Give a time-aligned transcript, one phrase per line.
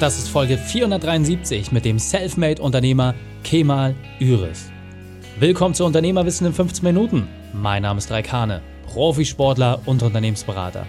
[0.00, 4.70] Das ist Folge 473 mit dem Selfmade-Unternehmer Kemal Üres.
[5.38, 7.28] Willkommen zu Unternehmerwissen in 15 Minuten.
[7.52, 10.86] Mein Name ist Raikane, Profisportler und Unternehmensberater.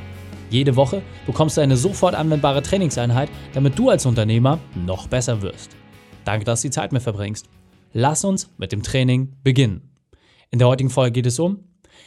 [0.50, 5.76] Jede Woche bekommst du eine sofort anwendbare Trainingseinheit, damit du als Unternehmer noch besser wirst.
[6.24, 7.50] Danke, dass du die Zeit mit verbringst.
[7.92, 9.92] Lass uns mit dem Training beginnen.
[10.52, 11.66] In der heutigen Folge geht es um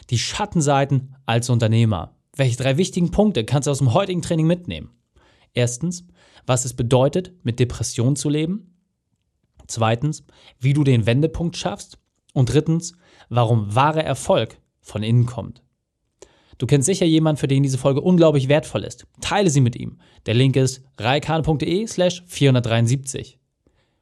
[0.08, 2.14] die Schattenseiten als Unternehmer.
[2.34, 4.88] Welche drei wichtigen Punkte kannst du aus dem heutigen Training mitnehmen?
[5.54, 6.06] Erstens,
[6.46, 8.76] was es bedeutet, mit Depression zu leben.
[9.66, 10.24] Zweitens,
[10.58, 11.98] wie du den Wendepunkt schaffst.
[12.32, 12.94] Und drittens,
[13.28, 15.62] warum wahrer Erfolg von innen kommt.
[16.58, 19.06] Du kennst sicher jemanden, für den diese Folge unglaublich wertvoll ist.
[19.20, 19.98] Teile sie mit ihm.
[20.26, 23.38] Der Link ist reikane.de slash 473.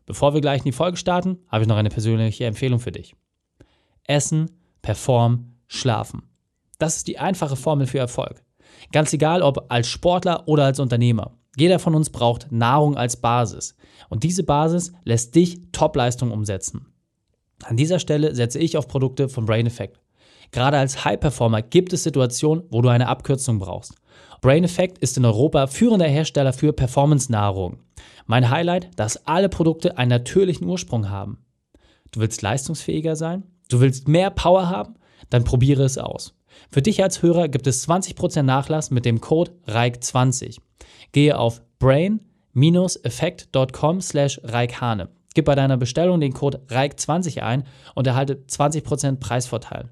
[0.06, 3.14] Bevor wir gleich in die Folge starten, habe ich noch eine persönliche Empfehlung für dich.
[4.04, 4.50] Essen,
[4.82, 6.22] Perform, Schlafen.
[6.78, 8.42] Das ist die einfache Formel für Erfolg.
[8.90, 11.38] Ganz egal, ob als Sportler oder als Unternehmer.
[11.56, 13.76] Jeder von uns braucht Nahrung als Basis.
[14.08, 16.86] Und diese Basis lässt dich Topleistung umsetzen.
[17.64, 20.00] An dieser Stelle setze ich auf Produkte von Brain Effect.
[20.50, 23.94] Gerade als High-Performer gibt es Situationen, wo du eine Abkürzung brauchst.
[24.40, 27.78] Brain Effect ist in Europa führender Hersteller für Performance-Nahrung.
[28.26, 31.38] Mein Highlight, dass alle Produkte einen natürlichen Ursprung haben.
[32.10, 33.44] Du willst leistungsfähiger sein?
[33.68, 34.96] Du willst mehr Power haben?
[35.30, 36.34] Dann probiere es aus.
[36.70, 40.58] Für dich als Hörer gibt es 20% Nachlass mit dem Code REIK20.
[41.12, 45.10] Gehe auf brain-effekt.com slash reikhane.
[45.34, 49.90] Gib bei deiner Bestellung den Code REIK20 ein und erhalte 20% Preisvorteil.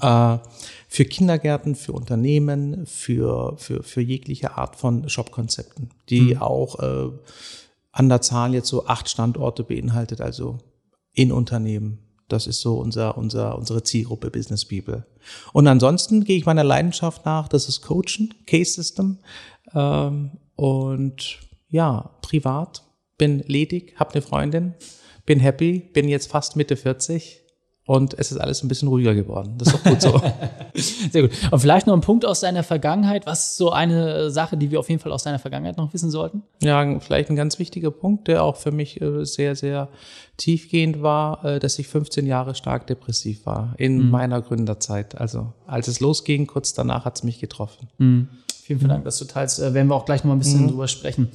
[0.00, 6.42] für Kindergärten, für Unternehmen, für, für, für jegliche Art von Shop-Konzepten, die mhm.
[6.42, 7.10] auch äh,
[7.92, 10.58] an der Zahl jetzt so acht Standorte beinhaltet, also
[11.12, 11.98] in Unternehmen.
[12.28, 15.04] Das ist so unser, unser, unsere Zielgruppe Business People.
[15.52, 19.18] Und ansonsten gehe ich meiner Leidenschaft nach, das ist Coachen, Case System.
[19.74, 22.82] Ähm, und ja, privat
[23.18, 24.74] bin ledig, habe eine Freundin,
[25.26, 27.41] bin happy, bin jetzt fast Mitte 40
[27.92, 29.52] und es ist alles ein bisschen ruhiger geworden.
[29.58, 30.22] Das ist doch gut so.
[31.12, 31.30] Sehr gut.
[31.50, 33.26] Und vielleicht noch ein Punkt aus deiner Vergangenheit.
[33.26, 36.10] Was ist so eine Sache, die wir auf jeden Fall aus deiner Vergangenheit noch wissen
[36.10, 36.42] sollten?
[36.62, 39.90] Ja, vielleicht ein ganz wichtiger Punkt, der auch für mich äh, sehr, sehr
[40.38, 44.10] tiefgehend war, äh, dass ich 15 Jahre stark depressiv war in mhm.
[44.10, 45.20] meiner Gründerzeit.
[45.20, 47.88] Also als es losging, kurz danach hat es mich getroffen.
[47.98, 48.28] Mhm.
[48.62, 49.58] Vielen, vielen Dank, dass du teilst.
[49.60, 50.68] Äh, werden wir auch gleich noch mal ein bisschen mhm.
[50.68, 51.28] drüber sprechen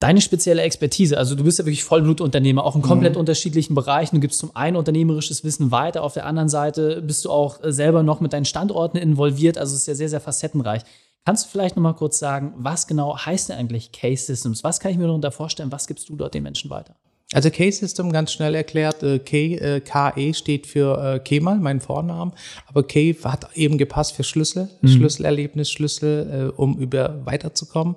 [0.00, 3.20] deine spezielle Expertise, also du bist ja wirklich Vollblutunternehmer, auch in komplett mhm.
[3.20, 4.16] unterschiedlichen Bereichen.
[4.16, 7.72] Du gibst zum einen unternehmerisches Wissen weiter, auf der anderen Seite bist du auch äh,
[7.72, 10.82] selber noch mit deinen Standorten involviert, also es ist ja sehr, sehr facettenreich.
[11.24, 14.62] Kannst du vielleicht noch mal kurz sagen, was genau heißt denn eigentlich Case Systems?
[14.62, 15.72] Was kann ich mir darunter vorstellen?
[15.72, 16.96] Was gibst du dort den Menschen weiter?
[17.34, 22.32] Also K-System ganz schnell erklärt, äh, K, äh, KE steht für äh, Kemal, mein Vornamen,
[22.66, 24.88] aber K hat eben gepasst für Schlüssel, mhm.
[24.88, 27.96] Schlüsselerlebnis, Schlüssel, äh, um über weiterzukommen.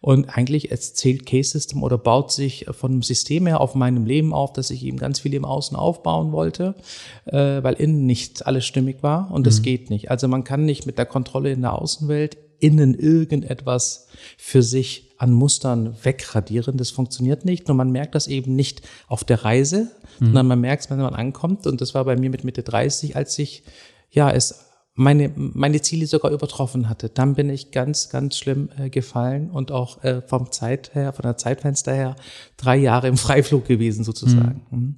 [0.00, 4.52] Und eigentlich erzählt K-System oder baut sich von einem System her auf meinem Leben auf,
[4.52, 6.76] dass ich eben ganz viel im Außen aufbauen wollte,
[7.24, 9.62] äh, weil innen nicht alles stimmig war und das mhm.
[9.64, 10.10] geht nicht.
[10.12, 15.32] Also man kann nicht mit der Kontrolle in der Außenwelt innen irgendetwas für sich an
[15.32, 16.76] Mustern wegradieren.
[16.76, 17.68] Das funktioniert nicht.
[17.68, 19.90] Nur man merkt das eben nicht auf der Reise,
[20.20, 20.26] mhm.
[20.26, 21.66] sondern man merkt es, wenn man ankommt.
[21.66, 23.62] Und das war bei mir mit Mitte 30, als ich
[24.10, 27.10] ja es meine, meine Ziele sogar übertroffen hatte.
[27.10, 31.22] Dann bin ich ganz, ganz schlimm äh, gefallen und auch äh, vom Zeit her, von
[31.22, 32.16] der Zeitfenster her,
[32.56, 34.62] drei Jahre im Freiflug gewesen sozusagen.
[34.70, 34.96] Mhm.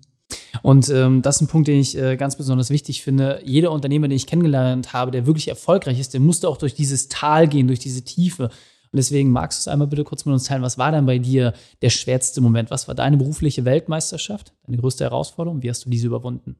[0.63, 3.41] Und ähm, das ist ein Punkt, den ich äh, ganz besonders wichtig finde.
[3.45, 7.09] Jeder Unternehmer, den ich kennengelernt habe, der wirklich erfolgreich ist, der musste auch durch dieses
[7.09, 8.45] Tal gehen, durch diese Tiefe.
[8.45, 10.63] Und deswegen magst du es einmal bitte kurz mit uns teilen.
[10.63, 11.53] Was war denn bei dir
[11.83, 12.71] der schwerste Moment?
[12.71, 14.55] Was war deine berufliche Weltmeisterschaft?
[14.67, 15.63] Deine größte Herausforderung?
[15.63, 16.57] Wie hast du diese überwunden?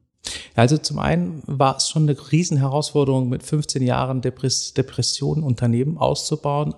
[0.55, 6.73] Also zum einen war es schon eine Riesenherausforderung, mit 15 Jahren Depress Depressionen Unternehmen auszubauen,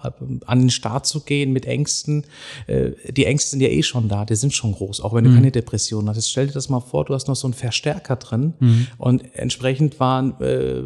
[0.45, 2.25] an den Start zu gehen mit Ängsten.
[2.67, 5.31] Äh, die Ängste sind ja eh schon da, die sind schon groß, auch wenn du
[5.31, 5.35] mhm.
[5.35, 6.17] keine Depression hast.
[6.17, 8.88] Jetzt stell dir das mal vor, du hast noch so einen Verstärker drin mhm.
[8.97, 10.83] und entsprechend waren äh,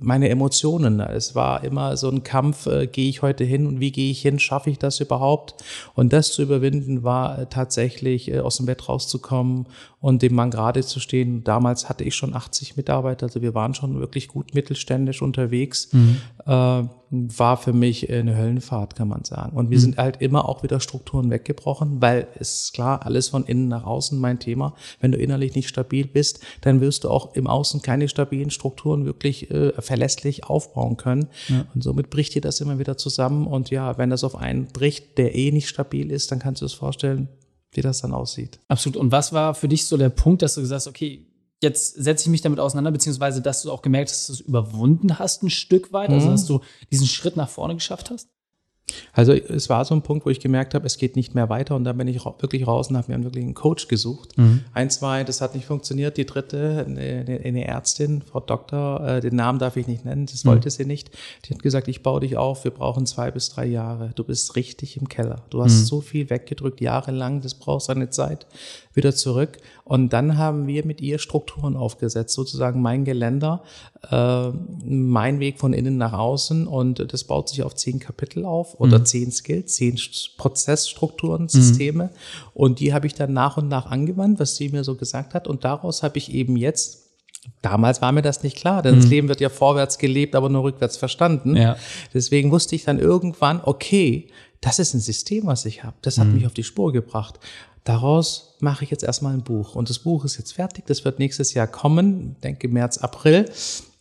[0.00, 1.00] meine Emotionen.
[1.00, 4.22] Es war immer so ein Kampf, äh, gehe ich heute hin und wie gehe ich
[4.22, 5.54] hin, schaffe ich das überhaupt?
[5.94, 9.66] Und das zu überwinden war tatsächlich aus dem Bett rauszukommen
[10.02, 11.44] und dem Mann gerade zu stehen.
[11.44, 15.88] Damals hatte ich schon 80 Mitarbeiter, also wir waren schon wirklich gut mittelständisch unterwegs.
[15.92, 16.16] Mhm.
[16.44, 16.82] Äh,
[17.12, 19.54] war für mich eine Höllenfahrt, kann man sagen.
[19.54, 19.82] Und wir mhm.
[19.82, 23.84] sind halt immer auch wieder Strukturen weggebrochen, weil es ist klar, alles von innen nach
[23.84, 24.74] außen mein Thema.
[24.98, 29.04] Wenn du innerlich nicht stabil bist, dann wirst du auch im Außen keine stabilen Strukturen
[29.04, 31.28] wirklich äh, verlässlich aufbauen können.
[31.48, 31.66] Ja.
[31.74, 33.46] Und somit bricht dir das immer wieder zusammen.
[33.46, 36.66] Und ja, wenn das auf einen bricht, der eh nicht stabil ist, dann kannst du
[36.66, 37.28] es vorstellen,
[37.72, 38.58] wie das dann aussieht.
[38.68, 38.96] Absolut.
[38.96, 41.26] Und was war für dich so der Punkt, dass du gesagt hast, okay,
[41.62, 44.48] jetzt setze ich mich damit auseinander, beziehungsweise dass du auch gemerkt hast, dass du es
[44.48, 46.32] überwunden hast ein Stück weit, also mhm.
[46.32, 46.60] dass du
[46.90, 48.28] diesen Schritt nach vorne geschafft hast?
[49.12, 51.76] Also es war so ein Punkt, wo ich gemerkt habe, es geht nicht mehr weiter
[51.76, 54.36] und dann bin ich wirklich raus und habe mir wirklich einen Coach gesucht.
[54.36, 54.64] Mhm.
[54.72, 56.16] Ein, zwei, das hat nicht funktioniert.
[56.16, 60.44] Die dritte, eine, eine Ärztin, Frau Doktor, äh, den Namen darf ich nicht nennen, das
[60.44, 60.50] mhm.
[60.50, 61.10] wollte sie nicht.
[61.44, 64.12] Die hat gesagt, ich baue dich auf, wir brauchen zwei bis drei Jahre.
[64.14, 65.42] Du bist richtig im Keller.
[65.50, 65.84] Du hast mhm.
[65.84, 68.46] so viel weggedrückt, jahrelang, das braucht seine Zeit
[68.94, 69.58] wieder zurück.
[69.84, 73.62] Und dann haben wir mit ihr Strukturen aufgesetzt, sozusagen mein Geländer,
[74.10, 74.48] äh,
[74.84, 76.66] mein Weg von innen nach außen.
[76.66, 79.06] Und das baut sich auf zehn Kapitel auf oder mhm.
[79.06, 79.98] zehn Skills, zehn
[80.36, 82.04] Prozessstrukturen, Systeme.
[82.04, 82.10] Mhm.
[82.54, 85.46] Und die habe ich dann nach und nach angewandt, was sie mir so gesagt hat.
[85.46, 87.02] Und daraus habe ich eben jetzt
[87.60, 89.00] Damals war mir das nicht klar, denn mhm.
[89.00, 91.56] das Leben wird ja vorwärts gelebt, aber nur rückwärts verstanden.
[91.56, 91.76] Ja.
[92.14, 94.28] Deswegen wusste ich dann irgendwann, okay,
[94.60, 95.96] das ist ein System, was ich habe.
[96.02, 96.34] Das hat mhm.
[96.34, 97.40] mich auf die Spur gebracht.
[97.84, 99.74] Daraus mache ich jetzt erstmal ein Buch.
[99.74, 100.86] Und das Buch ist jetzt fertig.
[100.86, 103.50] Das wird nächstes Jahr kommen, denke März, April.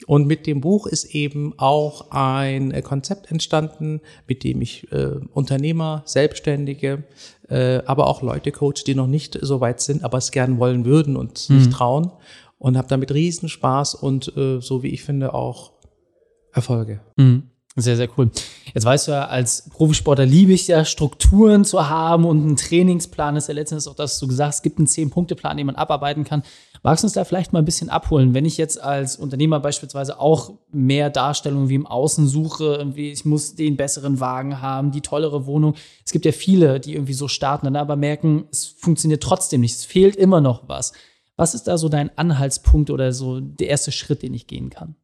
[0.07, 5.19] Und mit dem Buch ist eben auch ein äh, Konzept entstanden, mit dem ich äh,
[5.33, 7.03] Unternehmer, Selbstständige,
[7.50, 10.86] äh, aber auch Leute coach, die noch nicht so weit sind, aber es gern wollen
[10.86, 11.57] würden und mhm.
[11.57, 12.12] nicht trauen.
[12.57, 15.71] Und habe damit Riesenspaß und äh, so wie ich finde auch
[16.54, 17.01] Erfolge.
[17.18, 17.44] Mhm.
[17.75, 18.30] Sehr, sehr cool.
[18.74, 23.38] Jetzt weißt du ja, als Profisportler liebe ich ja, Strukturen zu haben und einen Trainingsplan
[23.38, 25.75] ist ja letztendlich auch das, was du gesagt hast, es gibt einen Zehn-Punkte-Plan, den man
[25.75, 26.44] abarbeiten kann.
[26.83, 30.19] Magst du uns da vielleicht mal ein bisschen abholen, wenn ich jetzt als Unternehmer beispielsweise
[30.19, 35.01] auch mehr Darstellungen wie im Außen suche, irgendwie, ich muss den besseren Wagen haben, die
[35.01, 35.75] tollere Wohnung.
[36.04, 39.75] Es gibt ja viele, die irgendwie so starten, dann aber merken, es funktioniert trotzdem nicht,
[39.75, 40.94] es fehlt immer noch was.
[41.36, 44.95] Was ist da so dein Anhaltspunkt oder so der erste Schritt, den ich gehen kann?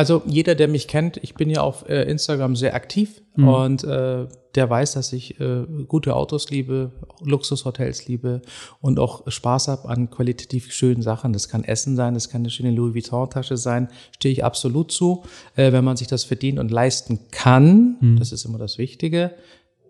[0.00, 3.48] Also jeder, der mich kennt, ich bin ja auf äh, Instagram sehr aktiv mhm.
[3.48, 6.92] und äh, der weiß, dass ich äh, gute Autos liebe,
[7.22, 8.40] Luxushotels liebe
[8.80, 11.34] und auch Spaß habe an qualitativ schönen Sachen.
[11.34, 15.24] Das kann Essen sein, das kann eine schöne Louis Vuitton-Tasche sein, stehe ich absolut zu.
[15.54, 18.18] Äh, wenn man sich das verdient und leisten kann, mhm.
[18.18, 19.32] das ist immer das Wichtige,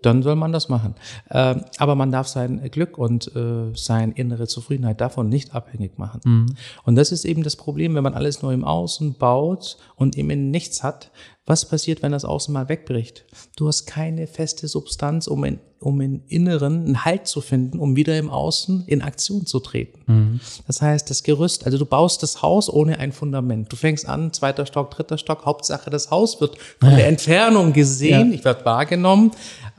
[0.02, 0.94] dann soll man das machen.
[1.28, 6.20] Äh, aber man darf sein Glück und äh, seine innere Zufriedenheit davon nicht abhängig machen.
[6.24, 6.54] Mhm.
[6.84, 10.50] Und das ist eben das Problem, wenn man alles nur im Außen baut und eben
[10.50, 11.10] nichts hat.
[11.46, 13.24] Was passiert, wenn das Außen mal wegbricht?
[13.56, 17.96] Du hast keine feste Substanz, um in, um im Inneren einen Halt zu finden, um
[17.96, 20.00] wieder im Außen in Aktion zu treten.
[20.06, 20.40] Mhm.
[20.68, 23.72] Das heißt, das Gerüst, also du baust das Haus ohne ein Fundament.
[23.72, 28.28] Du fängst an, zweiter Stock, dritter Stock, Hauptsache das Haus wird von der Entfernung gesehen,
[28.28, 28.34] ja.
[28.34, 29.32] ich werde wahrgenommen,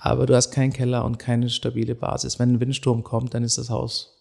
[0.03, 2.39] aber du hast keinen Keller und keine stabile Basis.
[2.39, 4.17] Wenn ein Windsturm kommt, dann ist das Haus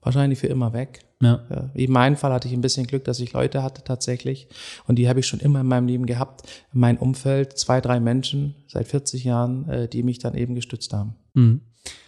[0.00, 1.00] wahrscheinlich für immer weg.
[1.20, 1.44] Ja.
[1.50, 1.70] ja.
[1.74, 4.48] In meinem Fall hatte ich ein bisschen Glück, dass ich Leute hatte tatsächlich.
[4.86, 6.48] Und die habe ich schon immer in meinem Leben gehabt.
[6.72, 11.16] Mein Umfeld, zwei, drei Menschen seit 40 Jahren, äh, die mich dann eben gestützt haben.
[11.34, 11.60] Mhm.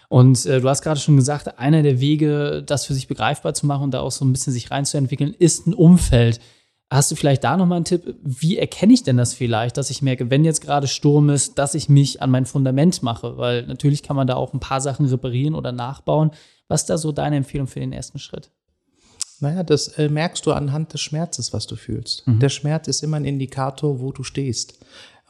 [0.08, 3.66] Und äh, du hast gerade schon gesagt, einer der Wege, das für sich begreifbar zu
[3.66, 6.40] machen und da auch so ein bisschen sich reinzuentwickeln, ist ein Umfeld.
[6.92, 8.16] Hast du vielleicht da nochmal einen Tipp?
[8.22, 11.76] Wie erkenne ich denn das vielleicht, dass ich merke, wenn jetzt gerade Sturm ist, dass
[11.76, 13.38] ich mich an mein Fundament mache?
[13.38, 16.32] Weil natürlich kann man da auch ein paar Sachen reparieren oder nachbauen.
[16.66, 18.50] Was ist da so deine Empfehlung für den ersten Schritt?
[19.38, 22.26] Naja, das äh, merkst du anhand des Schmerzes, was du fühlst.
[22.26, 22.40] Mhm.
[22.40, 24.78] Der Schmerz ist immer ein Indikator, wo du stehst.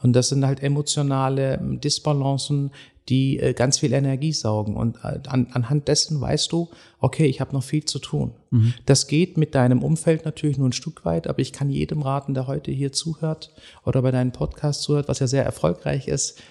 [0.01, 2.71] Und das sind halt emotionale ähm, Disbalancen,
[3.09, 4.75] die äh, ganz viel Energie saugen.
[4.75, 8.33] Und äh, an, anhand dessen weißt du, okay, ich habe noch viel zu tun.
[8.51, 8.73] Mhm.
[8.85, 12.33] Das geht mit deinem Umfeld natürlich nur ein Stück weit, aber ich kann jedem raten,
[12.33, 13.53] der heute hier zuhört
[13.85, 16.41] oder bei deinem Podcast zuhört, was ja sehr erfolgreich ist,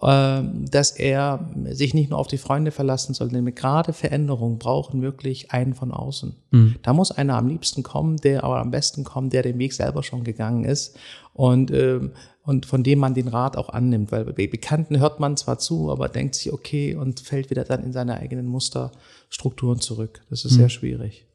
[0.00, 5.50] dass er sich nicht nur auf die Freunde verlassen soll, denn gerade Veränderungen brauchen wirklich
[5.50, 6.36] einen von außen.
[6.50, 6.76] Mhm.
[6.82, 10.02] Da muss einer am liebsten kommen, der aber am besten kommt, der den Weg selber
[10.02, 10.96] schon gegangen ist
[11.32, 12.12] und ähm,
[12.48, 15.90] und von dem man den Rat auch annimmt, weil bei Bekannten hört man zwar zu,
[15.90, 20.22] aber denkt sich okay und fällt wieder dann in seine eigenen Musterstrukturen zurück.
[20.30, 20.56] Das ist mhm.
[20.56, 21.26] sehr schwierig.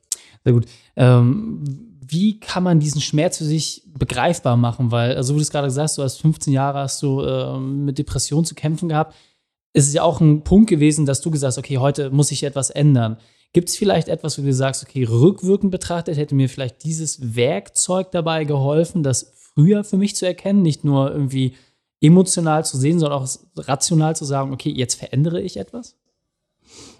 [0.43, 0.65] Sehr gut.
[0.95, 4.91] Ähm, wie kann man diesen Schmerz für sich begreifbar machen?
[4.91, 7.59] Weil, also wie du es gerade gesagt hast, du hast 15 Jahre hast du äh,
[7.59, 9.15] mit Depressionen zu kämpfen gehabt.
[9.73, 12.43] Es ist ja auch ein Punkt gewesen, dass du gesagt hast, okay, heute muss ich
[12.43, 13.17] etwas ändern.
[13.53, 18.11] Gibt es vielleicht etwas, wo du sagst, okay, rückwirkend betrachtet hätte mir vielleicht dieses Werkzeug
[18.11, 21.55] dabei geholfen, das früher für mich zu erkennen, nicht nur irgendwie
[22.01, 25.95] emotional zu sehen, sondern auch rational zu sagen, okay, jetzt verändere ich etwas?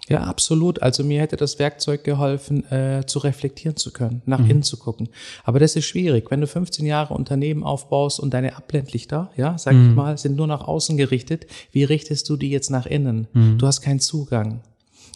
[0.08, 0.82] Ja, absolut.
[0.82, 4.50] Also mir hätte das Werkzeug geholfen, äh, zu reflektieren zu können, nach mhm.
[4.50, 5.08] innen zu gucken.
[5.44, 6.30] Aber das ist schwierig.
[6.30, 9.90] Wenn du 15 Jahre Unternehmen aufbaust und deine Abblendlichter, ja, sag mhm.
[9.90, 13.28] ich mal, sind nur nach außen gerichtet, wie richtest du die jetzt nach innen?
[13.32, 13.56] Mhm.
[13.56, 14.60] Du hast keinen Zugang.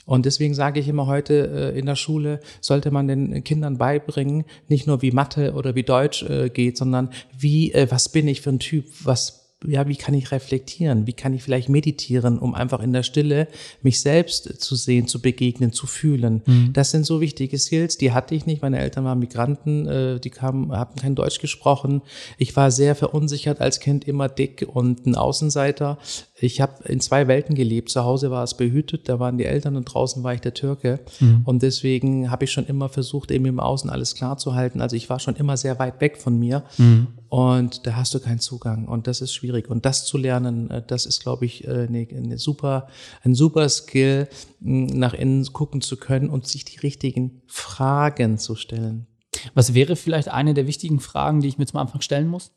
[0.07, 4.47] Und deswegen sage ich immer heute äh, in der Schule sollte man den Kindern beibringen,
[4.66, 8.40] nicht nur wie Mathe oder wie Deutsch äh, geht, sondern wie, äh, was bin ich
[8.40, 11.08] für ein Typ, was ja, wie kann ich reflektieren?
[11.08, 13.48] Wie kann ich vielleicht meditieren, um einfach in der Stille
[13.82, 16.42] mich selbst zu sehen, zu begegnen, zu fühlen?
[16.46, 16.72] Mhm.
[16.72, 18.62] Das sind so wichtige Skills, die hatte ich nicht.
[18.62, 22.02] Meine Eltern waren Migranten, äh, die kamen, haben kein Deutsch gesprochen.
[22.36, 25.98] Ich war sehr verunsichert als Kind, immer dick und ein Außenseiter.
[26.40, 27.90] Ich habe in zwei Welten gelebt.
[27.90, 31.00] Zu Hause war es behütet, da waren die Eltern und draußen war ich der Türke.
[31.18, 31.42] Mhm.
[31.45, 34.80] Und deswegen habe ich schon immer versucht, eben im Außen alles klar zu halten.
[34.80, 36.64] Also ich war schon immer sehr weit weg von mir.
[36.76, 37.09] Mhm.
[37.28, 38.87] Und da hast du keinen Zugang.
[38.87, 39.68] Und das ist schwierig.
[39.68, 42.88] Und das zu lernen, äh, das ist, glaube ich, eine, äh, eine super,
[43.23, 44.28] ein super Skill,
[44.61, 49.07] nach innen gucken zu können und sich die richtigen Fragen zu stellen.
[49.54, 52.52] Was wäre vielleicht eine der wichtigen Fragen, die ich mir zum Anfang stellen muss?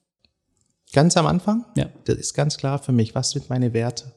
[0.94, 1.66] Ganz am Anfang?
[1.76, 1.90] Ja.
[2.06, 3.16] Das ist ganz klar für mich.
[3.16, 4.14] Was sind meine Werte?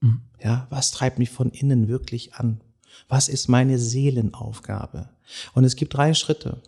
[0.00, 0.22] Mhm.
[0.42, 2.60] Ja, was treibt mich von innen wirklich an?
[3.08, 5.08] Was ist meine Seelenaufgabe?
[5.54, 6.62] Und es gibt drei Schritte.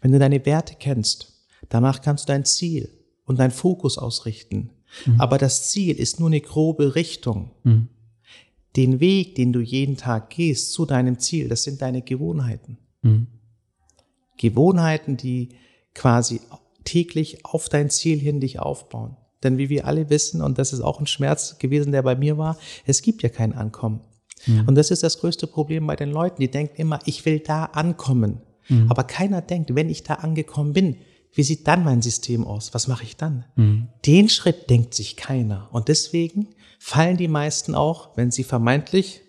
[0.00, 2.88] Wenn du deine Werte kennst, danach kannst du dein Ziel
[3.24, 4.70] und dein Fokus ausrichten.
[5.04, 5.20] Mhm.
[5.20, 7.50] Aber das Ziel ist nur eine grobe Richtung.
[7.64, 7.88] Mhm.
[8.76, 12.78] Den Weg, den du jeden Tag gehst zu deinem Ziel, das sind deine Gewohnheiten.
[13.02, 13.26] Mhm.
[14.38, 15.50] Gewohnheiten, die
[15.94, 16.40] quasi
[16.86, 19.16] täglich auf dein Ziel hin dich aufbauen.
[19.42, 22.38] Denn wie wir alle wissen, und das ist auch ein Schmerz gewesen, der bei mir
[22.38, 24.00] war, es gibt ja kein Ankommen.
[24.46, 24.64] Mhm.
[24.66, 26.40] Und das ist das größte Problem bei den Leuten.
[26.40, 28.40] Die denken immer, ich will da ankommen.
[28.68, 28.90] Mhm.
[28.90, 30.96] Aber keiner denkt, wenn ich da angekommen bin,
[31.32, 32.72] wie sieht dann mein System aus?
[32.72, 33.44] Was mache ich dann?
[33.56, 33.88] Mhm.
[34.06, 35.68] Den Schritt denkt sich keiner.
[35.70, 39.20] Und deswegen fallen die meisten auch, wenn sie vermeintlich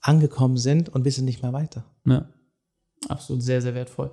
[0.00, 1.84] angekommen sind und wissen nicht mehr weiter.
[2.06, 2.28] Ja,
[3.08, 4.10] absolut sehr, sehr wertvoll.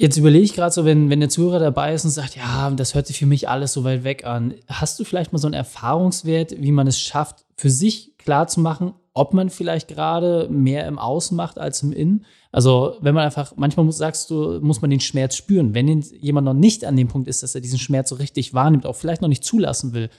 [0.00, 2.94] Jetzt überlege ich gerade so, wenn, wenn der Zuhörer dabei ist und sagt, ja, das
[2.94, 4.54] hört sich für mich alles so weit weg an.
[4.68, 8.60] Hast du vielleicht mal so einen Erfahrungswert, wie man es schafft, für sich klar zu
[8.60, 12.24] machen, ob man vielleicht gerade mehr im Außen macht als im Innen?
[12.52, 15.74] Also, wenn man einfach, manchmal muss, sagst du, muss man den Schmerz spüren.
[15.74, 18.86] Wenn jemand noch nicht an dem Punkt ist, dass er diesen Schmerz so richtig wahrnimmt,
[18.86, 20.10] auch vielleicht noch nicht zulassen will,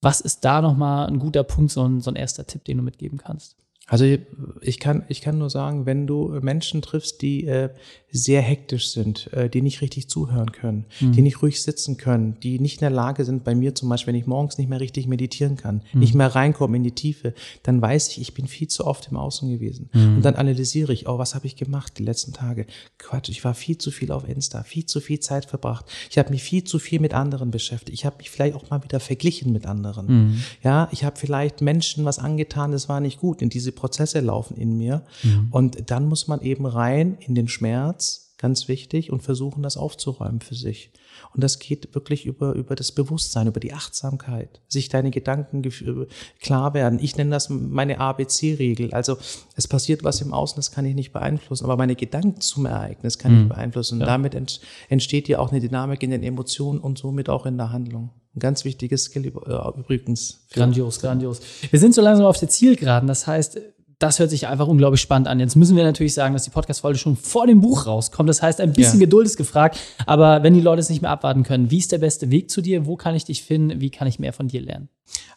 [0.00, 2.82] was ist da nochmal ein guter Punkt, so ein, so ein erster Tipp, den du
[2.82, 3.56] mitgeben kannst?
[3.88, 4.04] Also
[4.60, 7.70] ich kann, ich kann nur sagen, wenn du Menschen triffst, die äh,
[8.10, 11.12] sehr hektisch sind, äh, die nicht richtig zuhören können, mhm.
[11.12, 14.12] die nicht ruhig sitzen können, die nicht in der Lage sind, bei mir zum Beispiel,
[14.12, 16.00] wenn ich morgens nicht mehr richtig meditieren kann, mhm.
[16.00, 19.16] nicht mehr reinkommen in die Tiefe, dann weiß ich, ich bin viel zu oft im
[19.16, 19.90] Außen gewesen.
[19.92, 20.16] Mhm.
[20.16, 22.66] Und dann analysiere ich, oh, was habe ich gemacht die letzten Tage?
[22.98, 25.86] Quatsch, ich war viel zu viel auf Insta, viel zu viel Zeit verbracht.
[26.10, 27.98] Ich habe mich viel zu viel mit anderen beschäftigt.
[27.98, 30.06] Ich habe mich vielleicht auch mal wieder verglichen mit anderen.
[30.06, 30.42] Mhm.
[30.62, 34.56] Ja, ich habe vielleicht Menschen was angetan, das war nicht gut in diese Prozesse laufen
[34.56, 35.02] in mir.
[35.22, 35.48] Mhm.
[35.50, 40.40] Und dann muss man eben rein in den Schmerz, ganz wichtig, und versuchen, das aufzuräumen
[40.40, 40.92] für sich.
[41.34, 45.68] Und das geht wirklich über, über das Bewusstsein, über die Achtsamkeit, sich deine Gedanken
[46.40, 47.00] klar werden.
[47.02, 48.94] Ich nenne das meine ABC-Regel.
[48.94, 49.18] Also
[49.56, 53.18] es passiert was im Außen, das kann ich nicht beeinflussen, aber meine Gedanken zum Ereignis
[53.18, 53.42] kann mhm.
[53.42, 53.96] ich beeinflussen.
[53.96, 54.06] Und ja.
[54.06, 58.10] damit entsteht ja auch eine Dynamik in den Emotionen und somit auch in der Handlung.
[58.36, 60.46] Ein ganz wichtiges Skill äh, übrigens.
[60.52, 61.40] Grandios, grandios.
[61.70, 63.08] Wir sind so langsam auf der Zielgeraden.
[63.08, 63.60] Das heißt,
[63.98, 65.40] das hört sich einfach unglaublich spannend an.
[65.40, 68.28] Jetzt müssen wir natürlich sagen, dass die Podcast-Folge schon vor dem Buch rauskommt.
[68.28, 69.06] Das heißt, ein bisschen ja.
[69.06, 69.78] Geduld ist gefragt.
[70.06, 72.60] Aber wenn die Leute es nicht mehr abwarten können, wie ist der beste Weg zu
[72.60, 72.86] dir?
[72.86, 73.80] Wo kann ich dich finden?
[73.80, 74.88] Wie kann ich mehr von dir lernen?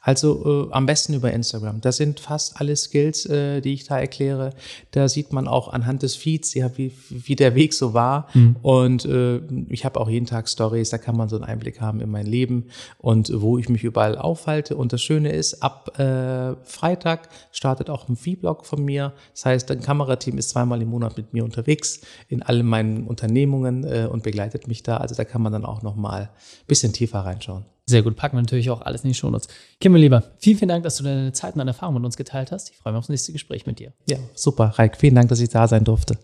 [0.01, 1.80] Also äh, am besten über Instagram.
[1.82, 4.51] Das sind fast alle Skills, äh, die ich da erkläre.
[4.91, 8.27] Da sieht man auch anhand des Feeds, ja, wie, wie der Weg so war.
[8.34, 8.56] Mhm.
[8.63, 12.01] Und äh, ich habe auch jeden Tag Stories, da kann man so einen Einblick haben
[12.01, 12.65] in mein Leben
[12.98, 14.75] und wo ich mich überall aufhalte.
[14.75, 19.13] Und das Schöne ist, ab äh, Freitag startet auch ein Vlog von mir.
[19.34, 23.84] Das heißt, ein Kamerateam ist zweimal im Monat mit mir unterwegs in allen meinen Unternehmungen
[23.84, 24.98] äh, und begleitet mich da.
[24.98, 27.65] Also da kann man dann auch noch mal ein bisschen tiefer reinschauen.
[27.86, 29.48] Sehr gut, packen wir natürlich auch alles in die Shownotes.
[29.79, 32.51] Kim, lieber, vielen, vielen Dank, dass du deine Zeit und deine Erfahrungen mit uns geteilt
[32.51, 32.70] hast.
[32.70, 33.93] Ich freue mich aufs nächste Gespräch mit dir.
[34.10, 34.98] Ja, super, Reik.
[34.98, 36.17] Vielen Dank, dass ich da sein durfte.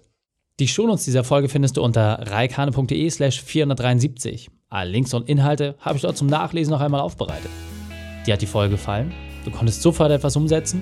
[0.60, 4.50] Die Shownotes dieser Folge findest du unter reikhane.de slash 473.
[4.70, 7.52] Alle Links und Inhalte habe ich dort zum Nachlesen noch einmal aufbereitet.
[8.26, 9.14] Dir hat die Folge gefallen?
[9.46, 10.82] Du konntest sofort etwas umsetzen?